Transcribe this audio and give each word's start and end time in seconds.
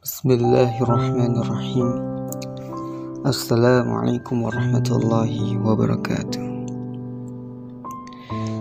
Bismillahirrahmanirrahim. 0.00 1.92
Assalamualaikum 3.20 4.48
warahmatullahi 4.48 5.60
wabarakatuh. 5.60 6.40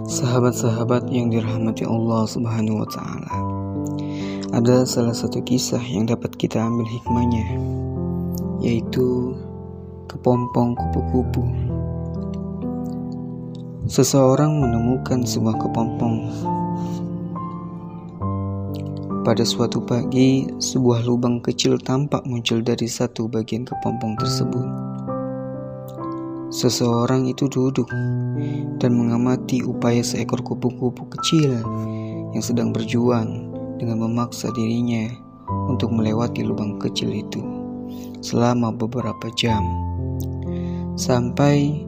Sahabat-sahabat 0.04 1.08
yang 1.08 1.32
dirahmati 1.32 1.88
Allah 1.88 2.28
subhanahu 2.28 2.84
wa 2.84 2.88
ta'ala 2.92 3.36
Ada 4.52 4.84
salah 4.84 5.16
satu 5.16 5.40
kisah 5.40 5.80
yang 5.80 6.12
dapat 6.12 6.36
kita 6.36 6.60
ambil 6.60 6.84
hikmahnya 6.92 7.56
Yaitu 8.60 9.32
Kepompong 10.12 10.76
kupu-kupu. 10.76 11.48
Seseorang 13.88 14.60
menemukan 14.60 15.24
sebuah 15.24 15.56
kepompong 15.56 16.36
pada 19.24 19.44
suatu 19.44 19.84
pagi, 19.84 20.48
sebuah 20.48 21.04
lubang 21.04 21.44
kecil 21.44 21.76
tampak 21.76 22.24
muncul 22.24 22.64
dari 22.64 22.88
satu 22.88 23.28
bagian 23.28 23.68
kepompong 23.68 24.16
tersebut. 24.16 24.68
Seseorang 26.50 27.30
itu 27.30 27.46
duduk 27.52 27.86
dan 28.82 28.92
mengamati 28.96 29.62
upaya 29.62 30.02
seekor 30.02 30.42
kupu-kupu 30.42 31.06
kecil 31.20 31.62
yang 32.32 32.42
sedang 32.42 32.72
berjuang 32.72 33.54
dengan 33.76 34.08
memaksa 34.08 34.50
dirinya 34.56 35.12
untuk 35.68 35.94
melewati 35.94 36.42
lubang 36.42 36.80
kecil 36.82 37.12
itu 37.12 37.44
selama 38.24 38.72
beberapa 38.72 39.30
jam. 39.36 39.62
Sampai 40.96 41.86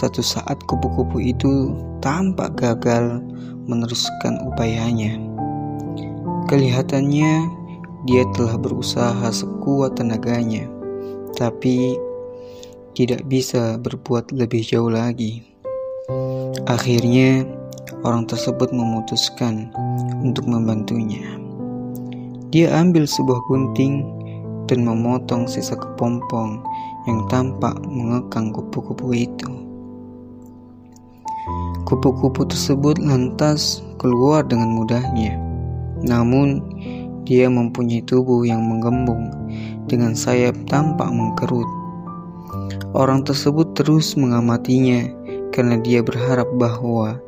satu 0.00 0.24
saat 0.24 0.56
kupu-kupu 0.64 1.20
itu 1.20 1.76
tampak 2.00 2.56
gagal 2.56 3.20
meneruskan 3.68 4.40
upayanya. 4.48 5.33
Kelihatannya 6.44 7.48
dia 8.04 8.20
telah 8.36 8.60
berusaha 8.60 9.32
sekuat 9.32 9.96
tenaganya, 9.96 10.68
tapi 11.40 11.96
tidak 12.92 13.24
bisa 13.32 13.80
berbuat 13.80 14.28
lebih 14.28 14.60
jauh 14.60 14.92
lagi. 14.92 15.40
Akhirnya, 16.68 17.48
orang 18.04 18.28
tersebut 18.28 18.68
memutuskan 18.76 19.72
untuk 20.20 20.44
membantunya. 20.44 21.24
Dia 22.52 22.76
ambil 22.76 23.08
sebuah 23.08 23.40
gunting 23.48 24.04
dan 24.68 24.84
memotong 24.84 25.48
sisa 25.48 25.80
kepompong 25.80 26.60
yang 27.08 27.24
tampak 27.32 27.72
mengekang 27.88 28.52
kupu-kupu 28.52 29.16
itu. 29.16 29.48
Kupu-kupu 31.88 32.44
tersebut 32.44 33.00
lantas 33.00 33.80
keluar 33.96 34.44
dengan 34.44 34.76
mudahnya 34.76 35.43
namun, 36.04 36.60
dia 37.24 37.48
mempunyai 37.48 38.04
tubuh 38.04 38.44
yang 38.44 38.60
menggembung 38.68 39.32
dengan 39.88 40.12
sayap 40.12 40.52
tampak 40.68 41.08
mengkerut. 41.08 41.66
Orang 42.92 43.24
tersebut 43.24 43.72
terus 43.74 44.14
mengamatinya 44.14 45.08
karena 45.50 45.80
dia 45.80 46.04
berharap 46.04 46.46
bahwa 46.60 47.18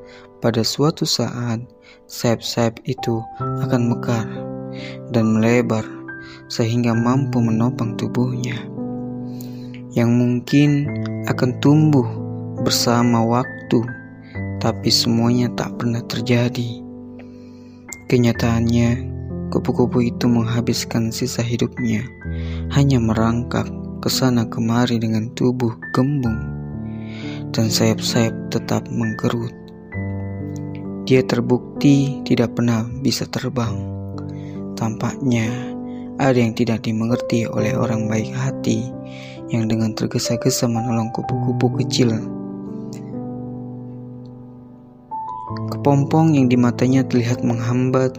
pada 0.44 0.60
suatu 0.60 1.08
saat 1.08 1.64
sayap-sayap 2.06 2.78
itu 2.86 3.24
akan 3.41 3.96
mekar 3.96 4.28
dan 5.11 5.33
melebar 5.33 5.83
sehingga 6.46 6.94
mampu 6.94 7.42
menopang 7.42 7.96
tubuhnya 7.98 8.55
yang 9.96 10.12
mungkin 10.12 10.84
akan 11.24 11.56
tumbuh 11.64 12.05
bersama 12.61 13.24
waktu, 13.24 13.80
tapi 14.61 14.92
semuanya 14.92 15.48
tak 15.56 15.72
pernah 15.80 16.05
terjadi. 16.05 16.86
Kenyataannya, 18.06 19.02
kupu-kupu 19.50 19.98
itu 19.98 20.30
menghabiskan 20.30 21.10
sisa 21.10 21.42
hidupnya 21.42 22.06
hanya 22.70 23.02
merangkak 23.02 23.66
ke 23.98 24.06
sana 24.06 24.46
kemari 24.46 25.02
dengan 25.02 25.26
tubuh 25.34 25.74
gembung 25.90 26.38
dan 27.50 27.66
sayap-sayap 27.66 28.55
tetap 28.55 28.86
mengkerut. 28.95 29.50
Dia 31.02 31.27
terbukti 31.27 32.22
tidak 32.22 32.55
pernah 32.55 32.86
bisa 33.02 33.27
terbang. 33.27 33.74
Tampaknya 34.78 35.50
ada 36.22 36.39
yang 36.39 36.55
tidak 36.55 36.86
dimengerti 36.86 37.50
oleh 37.50 37.74
orang 37.74 38.06
baik 38.06 38.30
hati 38.30 38.86
yang 39.50 39.66
dengan 39.66 39.98
tergesa-gesa 39.98 40.70
menolong 40.70 41.11
kupu-kupu 41.11 41.83
kecil 41.83 42.14
Kepompong 45.86 46.35
yang 46.35 46.51
di 46.51 46.58
matanya 46.58 47.07
terlihat 47.07 47.47
menghambat 47.47 48.11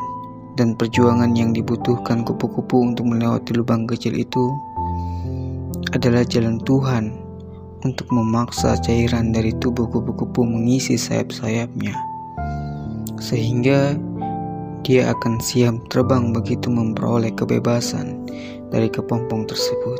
dan 0.55 0.71
perjuangan 0.79 1.35
yang 1.35 1.51
dibutuhkan 1.51 2.23
kupu-kupu 2.23 2.79
untuk 2.79 3.11
melewati 3.11 3.51
lubang 3.59 3.83
kecil 3.83 4.15
itu 4.15 4.55
adalah 5.91 6.23
jalan 6.23 6.63
Tuhan 6.63 7.11
untuk 7.83 8.07
memaksa 8.07 8.79
cairan 8.79 9.35
dari 9.35 9.51
tubuh 9.59 9.83
kupu-kupu 9.83 10.47
mengisi 10.47 10.95
sayap-sayapnya 10.95 11.91
sehingga 13.19 13.99
dia 14.87 15.11
akan 15.11 15.35
siap 15.43 15.75
terbang 15.91 16.31
begitu 16.31 16.71
memperoleh 16.71 17.35
kebebasan 17.35 18.15
dari 18.71 18.87
kepompong 18.87 19.43
tersebut. 19.43 19.99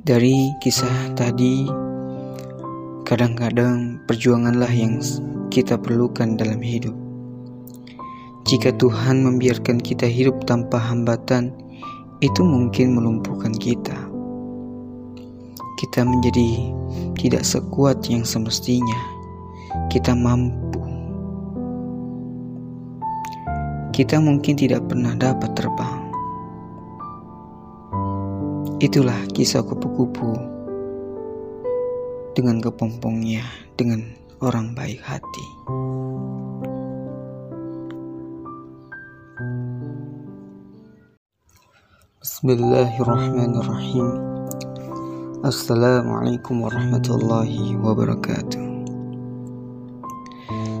Dari 0.00 0.48
kisah 0.64 1.12
tadi 1.12 1.87
Kadang-kadang 3.08 4.04
perjuanganlah 4.04 4.68
yang 4.68 5.00
kita 5.48 5.80
perlukan 5.80 6.36
dalam 6.36 6.60
hidup. 6.60 6.92
Jika 8.44 8.68
Tuhan 8.76 9.24
membiarkan 9.24 9.80
kita 9.80 10.04
hidup 10.04 10.44
tanpa 10.44 10.76
hambatan, 10.76 11.56
itu 12.20 12.44
mungkin 12.44 12.92
melumpuhkan 12.92 13.56
kita. 13.56 13.96
Kita 15.80 16.04
menjadi 16.04 16.68
tidak 17.16 17.48
sekuat 17.48 18.04
yang 18.12 18.28
semestinya. 18.28 19.00
Kita 19.88 20.12
mampu. 20.12 20.84
Kita 23.96 24.20
mungkin 24.20 24.52
tidak 24.52 24.84
pernah 24.84 25.16
dapat 25.16 25.56
terbang. 25.56 26.12
Itulah 28.84 29.16
kisah 29.32 29.64
kupu-kupu 29.64 30.57
dengan 32.38 32.62
kepompongnya 32.62 33.42
dengan 33.74 34.14
orang 34.38 34.70
baik 34.70 35.02
hati. 35.02 35.46
Bismillahirrahmanirrahim. 42.22 44.06
Assalamualaikum 45.42 46.62
warahmatullahi 46.62 47.74
wabarakatuh. 47.74 48.62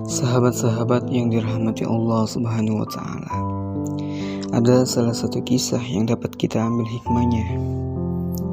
Sahabat-sahabat 0.06 1.10
yang 1.10 1.34
dirahmati 1.34 1.82
Allah 1.82 2.22
Subhanahu 2.30 2.86
wa 2.86 2.88
taala. 2.94 3.34
Ada 4.54 4.86
salah 4.86 5.10
satu 5.10 5.42
kisah 5.42 5.82
yang 5.82 6.06
dapat 6.06 6.38
kita 6.38 6.62
ambil 6.62 6.86
hikmahnya 6.86 7.46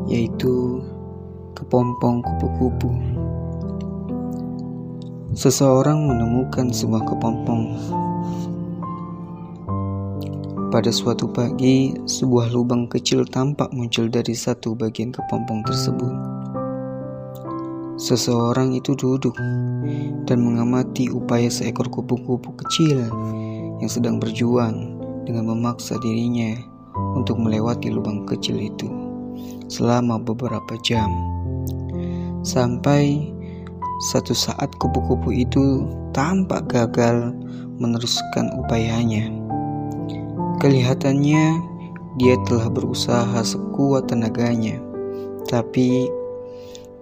yaitu 0.09 0.81
kepompong 1.55 2.19
kupu-kupu. 2.19 2.91
Seseorang 5.31 6.03
menemukan 6.03 6.67
sebuah 6.69 7.07
kepompong. 7.07 7.63
Pada 10.67 10.91
suatu 10.91 11.31
pagi, 11.31 11.95
sebuah 12.03 12.51
lubang 12.51 12.91
kecil 12.91 13.23
tampak 13.23 13.71
muncul 13.71 14.11
dari 14.11 14.35
satu 14.35 14.75
bagian 14.75 15.15
kepompong 15.15 15.63
tersebut. 15.63 16.15
Seseorang 17.95 18.75
itu 18.75 18.91
duduk 18.91 19.39
dan 20.27 20.43
mengamati 20.43 21.07
upaya 21.07 21.47
seekor 21.47 21.87
kupu-kupu 21.87 22.51
kecil 22.59 23.07
yang 23.79 23.87
sedang 23.87 24.19
berjuang 24.19 24.99
dengan 25.23 25.55
memaksa 25.55 25.95
dirinya 26.03 26.59
untuk 27.15 27.39
melewati 27.39 27.87
lubang 27.87 28.27
kecil 28.27 28.59
itu 28.59 28.91
selama 29.71 30.19
beberapa 30.19 30.75
jam. 30.83 31.07
Sampai 32.45 33.33
satu 34.13 34.37
saat 34.37 34.69
kupu-kupu 34.77 35.33
itu 35.33 35.89
tampak 36.13 36.69
gagal 36.69 37.33
meneruskan 37.81 38.53
upayanya. 38.61 39.33
Kelihatannya 40.61 41.57
dia 42.21 42.35
telah 42.45 42.69
berusaha 42.69 43.41
sekuat 43.41 44.13
tenaganya, 44.13 44.77
tapi 45.49 46.05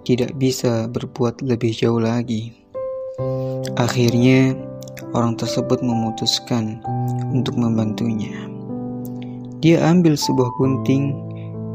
tidak 0.07 0.31
bisa 0.39 0.87
berbuat 0.87 1.43
lebih 1.43 1.75
jauh 1.75 1.99
lagi. 1.99 2.55
Akhirnya, 3.75 4.55
orang 5.11 5.35
tersebut 5.35 5.83
memutuskan 5.83 6.79
untuk 7.35 7.59
membantunya. 7.59 8.47
Dia 9.59 9.79
ambil 9.91 10.15
sebuah 10.15 10.55
gunting 10.55 11.13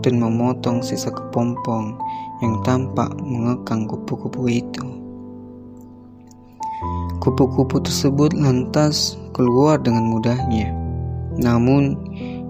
dan 0.02 0.20
memotong 0.20 0.80
sisa 0.84 1.10
kepompong 1.12 1.96
yang 2.38 2.62
tampak 2.62 3.10
mengekang 3.18 3.90
kupu-kupu 3.90 4.46
itu. 4.46 4.86
Kupu-kupu 7.18 7.82
tersebut 7.82 8.30
lantas 8.38 9.18
keluar 9.34 9.82
dengan 9.82 10.06
mudahnya. 10.06 10.70
Namun, 11.38 11.98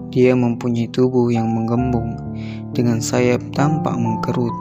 dia 0.09 0.33
mempunyai 0.33 0.89
tubuh 0.89 1.29
yang 1.29 1.49
menggembung 1.49 2.17
dengan 2.73 3.01
sayap 3.01 3.41
tampak 3.53 3.93
mengkerut. 3.97 4.53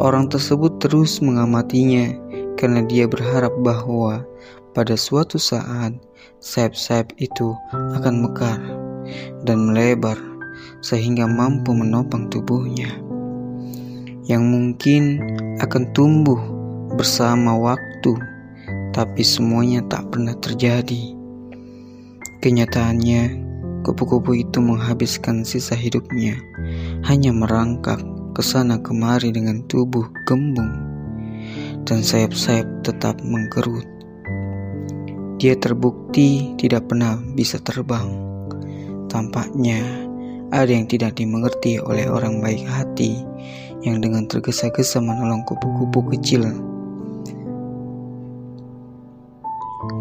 Orang 0.00 0.28
tersebut 0.32 0.80
terus 0.80 1.20
mengamatinya 1.20 2.12
karena 2.56 2.84
dia 2.84 3.08
berharap 3.08 3.52
bahwa 3.60 4.24
pada 4.76 4.94
suatu 4.94 5.40
saat 5.40 5.96
sayap-sayap 6.38 7.10
itu 7.18 7.56
akan 7.72 8.28
mekar 8.28 8.60
dan 9.42 9.66
melebar 9.66 10.16
sehingga 10.84 11.26
mampu 11.26 11.74
menopang 11.74 12.30
tubuhnya 12.30 13.07
yang 14.28 14.46
mungkin 14.46 15.18
akan 15.58 15.90
tumbuh 15.96 16.38
bersama 16.94 17.56
waktu, 17.56 18.12
tapi 18.94 19.24
semuanya 19.24 19.82
tak 19.88 20.12
pernah 20.12 20.36
terjadi. 20.36 21.16
Kenyataannya, 22.38 23.48
Kupu-kupu 23.88 24.34
itu 24.34 24.58
menghabiskan 24.58 25.46
sisa 25.46 25.78
hidupnya 25.78 26.34
hanya 27.06 27.30
merangkak 27.30 28.02
ke 28.34 28.42
sana 28.42 28.76
kemari 28.82 29.30
dengan 29.30 29.62
tubuh 29.70 30.10
gembung 30.26 30.68
dan 31.86 32.02
sayap-sayap 32.02 32.66
tetap 32.82 33.22
mengkerut. 33.22 33.86
Dia 35.38 35.54
terbukti 35.56 36.58
tidak 36.58 36.90
pernah 36.90 37.22
bisa 37.38 37.62
terbang. 37.62 38.10
Tampaknya 39.06 39.80
ada 40.50 40.68
yang 40.68 40.90
tidak 40.90 41.14
dimengerti 41.16 41.78
oleh 41.78 42.10
orang 42.10 42.42
baik 42.42 42.66
hati 42.66 43.22
yang 43.86 44.02
dengan 44.02 44.26
tergesa-gesa 44.26 44.98
menolong 44.98 45.46
kupu-kupu 45.46 46.14
kecil. 46.14 46.48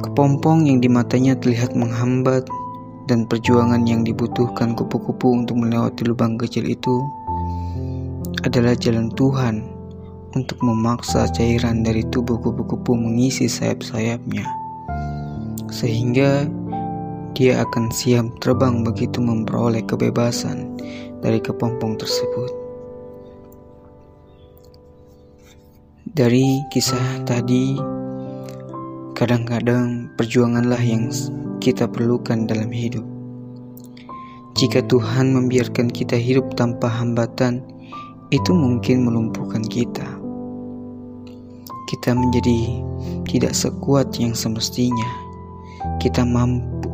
Kepompong 0.06 0.66
yang 0.66 0.82
di 0.82 0.90
matanya 0.90 1.38
terlihat 1.38 1.78
menghambat 1.78 2.50
dan 3.06 3.24
perjuangan 3.30 3.86
yang 3.86 4.02
dibutuhkan 4.02 4.74
kupu-kupu 4.74 5.32
untuk 5.32 5.58
melewati 5.62 6.04
lubang 6.04 6.36
kecil 6.36 6.66
itu 6.66 7.06
adalah 8.44 8.74
jalan 8.74 9.14
Tuhan 9.14 9.64
untuk 10.36 10.60
memaksa 10.62 11.30
cairan 11.32 11.82
dari 11.82 12.04
tubuh 12.10 12.38
kupu-kupu 12.38 12.94
mengisi 12.94 13.48
sayap-sayapnya 13.48 14.46
sehingga 15.72 16.48
dia 17.38 17.62
akan 17.62 17.94
siap 17.94 18.26
terbang 18.42 18.82
begitu 18.82 19.22
memperoleh 19.22 19.86
kebebasan 19.86 20.74
dari 21.22 21.38
kepompong 21.38 21.98
tersebut. 22.02 22.67
Dari 26.08 26.64
kisah 26.72 27.28
tadi, 27.28 27.76
kadang-kadang 29.12 30.08
perjuanganlah 30.16 30.80
yang 30.80 31.12
kita 31.60 31.84
perlukan 31.84 32.48
dalam 32.48 32.72
hidup. 32.72 33.04
Jika 34.56 34.88
Tuhan 34.88 35.36
membiarkan 35.36 35.92
kita 35.92 36.16
hidup 36.16 36.56
tanpa 36.56 36.88
hambatan, 36.88 37.60
itu 38.32 38.56
mungkin 38.56 39.04
melumpuhkan 39.04 39.68
kita. 39.68 40.08
Kita 41.92 42.16
menjadi 42.16 42.80
tidak 43.28 43.52
sekuat 43.52 44.16
yang 44.16 44.32
semestinya. 44.32 45.12
Kita 46.00 46.24
mampu. 46.24 46.88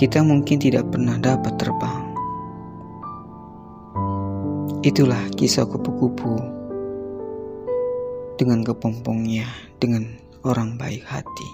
Kita 0.00 0.24
mungkin 0.24 0.64
tidak 0.64 0.88
pernah 0.88 1.20
dapat 1.20 1.60
terbang. 1.60 2.09
Itulah 4.80 5.28
kisah 5.36 5.68
kupu-kupu 5.68 6.40
dengan 8.40 8.64
kepompongnya, 8.64 9.44
dengan 9.76 10.08
orang 10.40 10.80
baik 10.80 11.04
hati. 11.04 11.48